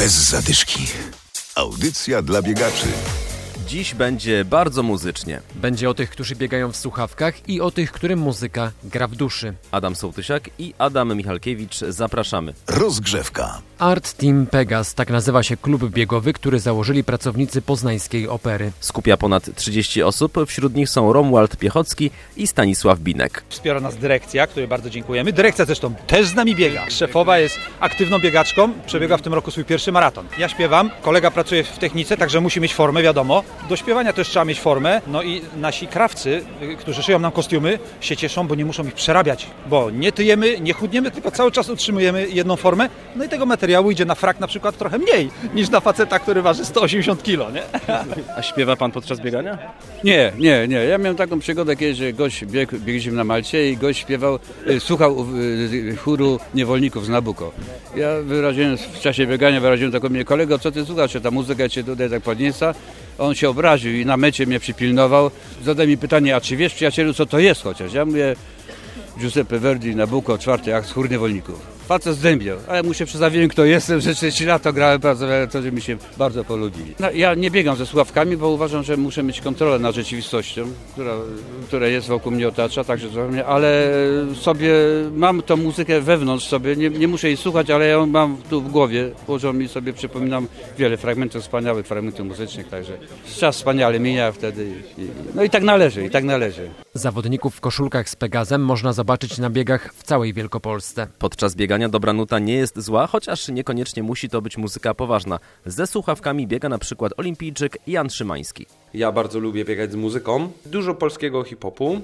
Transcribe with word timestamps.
Bez 0.00 0.12
zadyszki. 0.12 0.86
Audycja 1.54 2.22
dla 2.22 2.42
biegaczy. 2.42 2.86
Dziś 3.66 3.94
będzie 3.94 4.44
bardzo 4.44 4.82
muzycznie. 4.82 5.40
Będzie 5.54 5.90
o 5.90 5.94
tych, 5.94 6.10
którzy 6.10 6.36
biegają 6.36 6.72
w 6.72 6.76
słuchawkach 6.76 7.48
i 7.48 7.60
o 7.60 7.70
tych, 7.70 7.92
którym 7.92 8.18
muzyka 8.18 8.72
gra 8.84 9.08
w 9.08 9.16
duszy. 9.16 9.54
Adam 9.70 9.96
Sołtysiak 9.96 10.50
i 10.58 10.74
Adam 10.78 11.16
Michalkiewicz 11.16 11.78
zapraszamy. 11.78 12.54
Rozgrzewka. 12.66 13.62
Art 13.80 14.12
Team 14.12 14.46
Pegas, 14.46 14.94
tak 14.94 15.10
nazywa 15.10 15.42
się 15.42 15.56
klub 15.56 15.90
biegowy, 15.90 16.32
który 16.32 16.58
założyli 16.58 17.04
pracownicy 17.04 17.62
poznańskiej 17.62 18.28
opery. 18.28 18.72
Skupia 18.80 19.16
ponad 19.16 19.54
30 19.56 20.02
osób, 20.02 20.38
wśród 20.46 20.74
nich 20.74 20.88
są 20.88 21.12
Romuald 21.12 21.56
Piechocki 21.56 22.10
i 22.36 22.46
Stanisław 22.46 22.98
Binek. 22.98 23.44
Wspiera 23.48 23.80
nas 23.80 23.96
dyrekcja, 23.96 24.46
której 24.46 24.68
bardzo 24.68 24.90
dziękujemy. 24.90 25.32
Dyrekcja 25.32 25.64
zresztą 25.64 25.94
też 26.06 26.26
z 26.26 26.34
nami 26.34 26.54
biega. 26.54 26.90
Szefowa 26.90 27.38
jest 27.38 27.58
aktywną 27.80 28.18
biegaczką, 28.18 28.72
przebiega 28.86 29.16
w 29.16 29.22
tym 29.22 29.34
roku 29.34 29.50
swój 29.50 29.64
pierwszy 29.64 29.92
maraton. 29.92 30.26
Ja 30.38 30.48
śpiewam, 30.48 30.90
kolega 31.02 31.30
pracuje 31.30 31.64
w 31.64 31.78
technice, 31.78 32.16
także 32.16 32.40
musi 32.40 32.60
mieć 32.60 32.74
formę, 32.74 33.02
wiadomo. 33.02 33.42
Do 33.68 33.76
śpiewania 33.76 34.12
też 34.12 34.28
trzeba 34.28 34.44
mieć 34.44 34.60
formę. 34.60 35.00
No 35.06 35.22
i 35.22 35.42
nasi 35.56 35.86
krawcy, 35.86 36.44
y, 36.62 36.76
którzy 36.76 37.02
szyją 37.02 37.18
nam 37.18 37.32
kostiumy, 37.32 37.78
się 38.00 38.16
cieszą, 38.16 38.46
bo 38.46 38.54
nie 38.54 38.64
muszą 38.64 38.84
ich 38.84 38.94
przerabiać. 38.94 39.46
Bo 39.66 39.90
nie 39.90 40.12
tyjemy, 40.12 40.60
nie 40.60 40.72
chudniemy, 40.72 41.10
tylko 41.10 41.30
cały 41.30 41.52
czas 41.52 41.68
utrzymujemy 41.68 42.28
jedną 42.28 42.56
formę. 42.56 42.88
No 43.16 43.24
i 43.24 43.28
tego 43.28 43.46
materiału 43.46 43.69
idzie 43.90 44.04
na 44.04 44.14
frak 44.14 44.40
na 44.40 44.46
przykład 44.46 44.78
trochę 44.78 44.98
mniej 44.98 45.30
niż 45.54 45.70
na 45.70 45.80
faceta, 45.80 46.18
który 46.18 46.42
waży 46.42 46.64
180 46.64 47.22
kg, 47.22 47.54
nie? 47.54 47.62
A 48.36 48.42
śpiewa 48.42 48.76
pan 48.76 48.92
podczas 48.92 49.20
biegania? 49.20 49.58
Nie, 50.04 50.32
nie, 50.38 50.68
nie. 50.68 50.76
Ja 50.76 50.98
miałem 50.98 51.16
taką 51.16 51.38
przygodę 51.38 51.76
kiedyś, 51.76 51.98
że 51.98 52.12
gość 52.12 52.44
biegł, 52.44 52.72
biegliśmy 52.78 53.12
na 53.12 53.24
Malcie 53.24 53.70
i 53.70 53.76
gość 53.76 54.00
śpiewał, 54.00 54.38
y, 54.68 54.80
słuchał 54.80 55.26
y, 55.38 55.96
chóru 55.96 56.38
niewolników 56.54 57.06
z 57.06 57.08
Nabucco. 57.08 57.52
Ja 57.96 58.08
wyraziłem 58.22 58.76
w 58.76 59.00
czasie 59.00 59.26
biegania, 59.26 59.60
wyraziłem 59.60 59.92
taką 59.92 60.08
mnie, 60.08 60.24
kolego, 60.24 60.58
co 60.58 60.70
ty 60.70 60.84
słuchasz, 60.84 61.12
czy 61.12 61.20
ta 61.20 61.30
muzyka 61.30 61.68
cię 61.68 61.84
tutaj 61.84 62.10
tak 62.10 62.22
podnieca? 62.22 62.74
On 63.18 63.34
się 63.34 63.48
obraził 63.48 63.92
i 63.92 64.06
na 64.06 64.16
mecie 64.16 64.46
mnie 64.46 64.60
przypilnował. 64.60 65.30
Zadał 65.64 65.86
mi 65.86 65.98
pytanie, 65.98 66.36
a 66.36 66.40
czy 66.40 66.56
wiesz 66.56 66.74
przyjacielu, 66.74 67.14
co 67.14 67.26
to 67.26 67.38
jest 67.38 67.62
chociaż? 67.62 67.92
Ja 67.92 68.04
mówię, 68.04 68.36
Giuseppe 69.18 69.58
Verdi, 69.58 69.96
Nabucco, 69.96 70.38
czwarty 70.38 70.74
akt, 70.74 70.92
chór 70.92 71.10
niewolników. 71.10 71.79
Facet 71.90 72.16
zdębiał, 72.16 72.58
ale 72.68 72.82
mu 72.82 72.94
się 72.94 73.06
przedstawiłem, 73.06 73.48
kto 73.48 73.64
jestem, 73.64 74.00
że 74.00 74.14
30 74.14 74.44
lat 74.44 74.62
to 74.62 74.72
grałem 74.72 75.00
bardzo 75.00 75.26
wiele, 75.26 75.48
to 75.48 75.62
że 75.62 75.72
mi 75.72 75.82
się 75.82 75.96
bardzo 76.18 76.44
polubili. 76.44 76.94
No, 77.00 77.10
ja 77.10 77.34
nie 77.34 77.50
biegam 77.50 77.76
ze 77.76 77.86
słuchawkami, 77.86 78.36
bo 78.36 78.48
uważam, 78.48 78.82
że 78.82 78.96
muszę 78.96 79.22
mieć 79.22 79.40
kontrolę 79.40 79.78
nad 79.78 79.94
rzeczywistością, 79.94 80.66
która, 80.92 81.14
która 81.66 81.86
jest 81.86 82.08
wokół 82.08 82.32
mnie 82.32 82.48
otacza, 82.48 82.84
także 82.84 83.28
mnie, 83.28 83.46
ale 83.46 83.92
sobie 84.34 84.72
mam 85.14 85.42
tą 85.42 85.56
muzykę 85.56 86.00
wewnątrz 86.00 86.48
sobie, 86.48 86.76
nie, 86.76 86.90
nie 86.90 87.08
muszę 87.08 87.26
jej 87.26 87.36
słuchać, 87.36 87.70
ale 87.70 87.86
ja 87.86 87.92
ją 87.92 88.06
mam 88.06 88.36
tu 88.50 88.60
w 88.60 88.70
głowie, 88.70 89.10
ułożą 89.26 89.58
i 89.58 89.68
sobie 89.68 89.92
przypominam 89.92 90.46
wiele 90.78 90.96
fragmentów 90.96 91.42
wspaniałych, 91.42 91.86
fragmentów 91.86 92.26
muzycznych, 92.26 92.68
także 92.68 92.98
czas 93.38 93.56
wspaniale 93.56 94.00
mija 94.00 94.32
wtedy. 94.32 94.64
I, 94.98 95.02
i, 95.02 95.08
no 95.34 95.44
i 95.44 95.50
tak 95.50 95.62
należy, 95.62 96.04
i 96.04 96.10
tak 96.10 96.24
należy. 96.24 96.70
Zawodników 96.94 97.54
w 97.54 97.60
koszulkach 97.60 98.08
z 98.08 98.16
Pegazem 98.16 98.64
można 98.64 98.92
zobaczyć 98.92 99.38
na 99.38 99.50
biegach 99.50 99.94
w 99.94 100.02
całej 100.02 100.32
Wielkopolsce. 100.32 101.06
Podczas 101.18 101.54
biegania 101.54 101.79
dobra 101.88 102.12
nuta 102.12 102.38
nie 102.38 102.54
jest 102.54 102.80
zła, 102.80 103.06
chociaż 103.06 103.48
niekoniecznie 103.48 104.02
musi 104.02 104.28
to 104.28 104.42
być 104.42 104.56
muzyka 104.56 104.94
poważna. 104.94 105.38
Ze 105.66 105.86
słuchawkami 105.86 106.46
biega 106.46 106.68
na 106.68 106.78
przykład 106.78 107.12
olimpijczyk 107.16 107.78
Jan 107.86 108.10
Szymański. 108.10 108.66
Ja 108.94 109.12
bardzo 109.12 109.38
lubię 109.38 109.64
biegać 109.64 109.92
z 109.92 109.94
muzyką. 109.94 110.50
Dużo 110.66 110.94
polskiego 110.94 111.44
hip-hopu, 111.44 112.00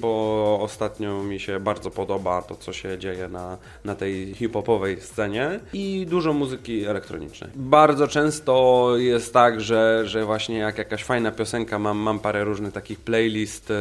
bo 0.00 0.58
ostatnio 0.62 1.22
mi 1.22 1.40
się 1.40 1.60
bardzo 1.60 1.90
podoba 1.90 2.42
to, 2.42 2.56
co 2.56 2.72
się 2.72 2.98
dzieje 2.98 3.28
na, 3.28 3.58
na 3.84 3.94
tej 3.94 4.34
hip-hopowej 4.34 5.00
scenie 5.00 5.60
i 5.72 6.06
dużo 6.10 6.32
muzyki 6.32 6.84
elektronicznej. 6.84 7.50
Bardzo 7.54 8.08
często 8.08 8.92
jest 8.96 9.32
tak, 9.32 9.60
że, 9.60 10.02
że 10.06 10.24
właśnie 10.24 10.58
jak 10.58 10.78
jakaś 10.78 11.04
fajna 11.04 11.32
piosenka, 11.32 11.78
mam, 11.78 11.98
mam 11.98 12.18
parę 12.18 12.44
różnych 12.44 12.72
takich 12.72 13.00
playlist, 13.00 13.70
y, 13.70 13.74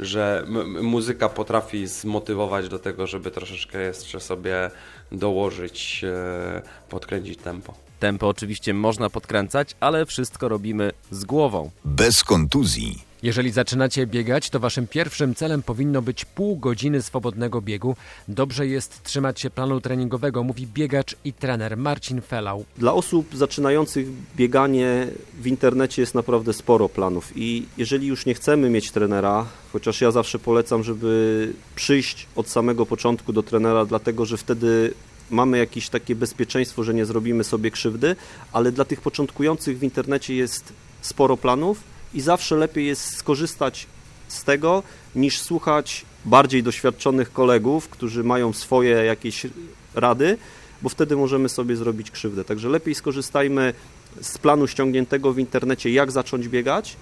że 0.00 0.44
muzyka 0.82 1.28
potrafi 1.28 1.86
zmotywować 1.86 2.68
do 2.68 2.78
tego, 2.78 3.06
żeby 3.06 3.30
troszeczkę 3.30 3.82
jeszcze 3.82 4.20
sobie 4.20 4.70
dołożyć, 5.12 6.04
y, 6.04 6.88
podkręcić 6.88 7.38
tempo. 7.38 7.74
Tempo 8.00 8.28
oczywiście 8.28 8.74
można 8.74 9.10
podkręcać, 9.10 9.76
ale 9.80 10.06
wszystko 10.06 10.48
robimy 10.48 10.92
z 11.10 11.24
głową. 11.24 11.70
Bez 11.84 12.24
kontuzji. 12.24 13.07
Jeżeli 13.22 13.50
zaczynacie 13.50 14.06
biegać, 14.06 14.50
to 14.50 14.60
waszym 14.60 14.86
pierwszym 14.86 15.34
celem 15.34 15.62
powinno 15.62 16.02
być 16.02 16.24
pół 16.24 16.56
godziny 16.56 17.02
swobodnego 17.02 17.60
biegu. 17.60 17.96
Dobrze 18.28 18.66
jest 18.66 19.02
trzymać 19.02 19.40
się 19.40 19.50
planu 19.50 19.80
treningowego, 19.80 20.42
mówi 20.42 20.66
biegacz 20.66 21.16
i 21.24 21.32
trener 21.32 21.76
Marcin 21.76 22.20
Felał. 22.20 22.64
Dla 22.76 22.92
osób 22.92 23.36
zaczynających 23.36 24.06
bieganie 24.36 25.06
w 25.40 25.46
internecie 25.46 26.02
jest 26.02 26.14
naprawdę 26.14 26.52
sporo 26.52 26.88
planów 26.88 27.32
i 27.36 27.66
jeżeli 27.78 28.06
już 28.06 28.26
nie 28.26 28.34
chcemy 28.34 28.70
mieć 28.70 28.90
trenera, 28.90 29.46
chociaż 29.72 30.00
ja 30.00 30.10
zawsze 30.10 30.38
polecam, 30.38 30.82
żeby 30.82 31.52
przyjść 31.76 32.26
od 32.36 32.48
samego 32.48 32.86
początku 32.86 33.32
do 33.32 33.42
trenera, 33.42 33.84
dlatego 33.84 34.26
że 34.26 34.36
wtedy 34.36 34.94
mamy 35.30 35.58
jakieś 35.58 35.88
takie 35.88 36.14
bezpieczeństwo, 36.14 36.84
że 36.84 36.94
nie 36.94 37.06
zrobimy 37.06 37.44
sobie 37.44 37.70
krzywdy, 37.70 38.16
ale 38.52 38.72
dla 38.72 38.84
tych 38.84 39.00
początkujących 39.00 39.78
w 39.78 39.82
internecie 39.82 40.34
jest 40.34 40.72
sporo 41.00 41.36
planów 41.36 41.97
i 42.14 42.20
zawsze 42.20 42.56
lepiej 42.56 42.86
jest 42.86 43.16
skorzystać 43.16 43.86
z 44.28 44.44
tego, 44.44 44.82
niż 45.14 45.40
słuchać 45.40 46.04
bardziej 46.24 46.62
doświadczonych 46.62 47.32
kolegów, 47.32 47.88
którzy 47.88 48.24
mają 48.24 48.52
swoje 48.52 48.90
jakieś 48.90 49.46
rady, 49.94 50.38
bo 50.82 50.88
wtedy 50.88 51.16
możemy 51.16 51.48
sobie 51.48 51.76
zrobić 51.76 52.10
krzywdę. 52.10 52.44
Także 52.44 52.68
lepiej 52.68 52.94
skorzystajmy 52.94 53.74
z 54.22 54.38
planu 54.38 54.66
ściągniętego 54.66 55.32
w 55.32 55.38
internecie, 55.38 55.90
jak 55.90 56.10
zacząć 56.10 56.48
biegać, 56.48 56.96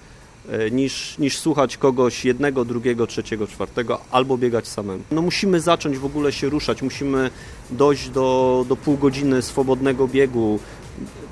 e, 0.49 0.71
niż, 0.71 1.17
niż 1.17 1.37
słuchać 1.37 1.77
kogoś 1.77 2.25
jednego, 2.25 2.65
drugiego, 2.65 3.07
trzeciego, 3.07 3.47
czwartego, 3.47 4.01
albo 4.11 4.37
biegać 4.37 4.67
samemu. 4.67 5.03
No 5.11 5.21
musimy 5.21 5.61
zacząć 5.61 5.97
w 5.97 6.05
ogóle 6.05 6.31
się 6.31 6.49
ruszać, 6.49 6.81
musimy 6.81 7.29
dojść 7.69 8.09
do, 8.09 8.65
do 8.69 8.75
pół 8.75 8.97
godziny 8.97 9.41
swobodnego 9.41 10.07
biegu, 10.07 10.59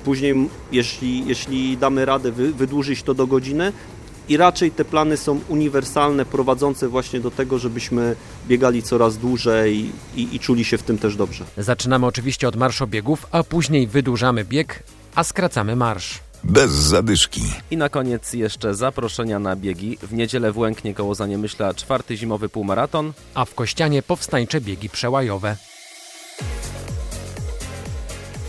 później 0.06 0.34
jeśli, 0.72 1.26
jeśli 1.26 1.76
damy 1.76 2.04
radę 2.04 2.32
wy, 2.32 2.52
wydłużyć 2.52 3.02
to 3.02 3.14
do 3.14 3.26
godziny 3.26 3.72
i 4.28 4.36
raczej 4.36 4.70
te 4.70 4.84
plany 4.84 5.16
są 5.16 5.40
uniwersalne, 5.48 6.24
prowadzące 6.24 6.88
właśnie 6.88 7.20
do 7.20 7.30
tego, 7.30 7.58
żebyśmy 7.58 8.16
biegali 8.48 8.82
coraz 8.82 9.18
dłużej 9.18 9.90
i, 10.16 10.34
i 10.34 10.40
czuli 10.40 10.64
się 10.64 10.78
w 10.78 10.82
tym 10.82 10.98
też 10.98 11.16
dobrze. 11.16 11.44
Zaczynamy 11.58 12.06
oczywiście 12.06 12.48
od 12.48 12.56
marszobiegów, 12.56 13.26
a 13.30 13.42
później 13.42 13.86
wydłużamy 13.86 14.44
bieg, 14.44 14.82
a 15.14 15.24
skracamy 15.24 15.76
marsz. 15.76 16.18
Bez 16.44 16.70
zadyszki. 16.70 17.42
I 17.70 17.76
na 17.76 17.88
koniec 17.88 18.32
jeszcze 18.32 18.74
zaproszenia 18.74 19.38
na 19.38 19.56
biegi. 19.56 19.98
W 20.02 20.12
niedzielę 20.12 20.52
w 20.52 20.58
Łęknie 20.58 20.94
koło 20.94 21.14
Zaniemyśla 21.14 21.74
czwarty 21.74 22.16
zimowy 22.16 22.48
półmaraton. 22.48 23.12
A 23.34 23.44
w 23.44 23.54
Kościanie 23.54 24.02
powstańcze 24.02 24.60
biegi 24.60 24.88
przełajowe. 24.90 25.56